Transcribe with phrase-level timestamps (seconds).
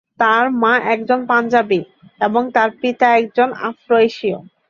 [0.19, 1.79] তার মা একজন পাঞ্জাবি
[2.21, 4.37] এবং তার পিতা একজন আফ্রো-এশীয়।